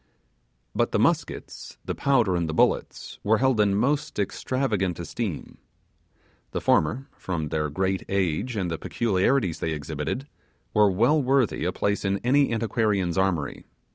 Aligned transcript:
But 0.73 0.93
the 0.93 0.97
muskets, 0.97 1.77
the 1.85 1.93
powder, 1.93 2.35
and 2.35 2.49
the 2.49 2.55
bullets 2.55 3.19
were 3.23 3.37
held 3.37 3.59
in 3.59 3.75
most 3.75 4.17
extravagant 4.17 4.97
esteem. 4.99 5.59
The 6.53 6.59
former, 6.59 7.07
from 7.11 7.49
their 7.49 7.69
great 7.69 8.03
age 8.09 8.55
and 8.55 8.71
the 8.71 8.79
peculiarities 8.79 9.59
they 9.59 9.73
exhibited, 9.73 10.27
were 10.73 10.89
well 10.89 11.21
worthy 11.21 11.65
a 11.65 11.71
place 11.71 12.03
in 12.03 12.17
any 12.23 12.51
antiquarian's 12.51 13.15
armoury. 13.15 13.67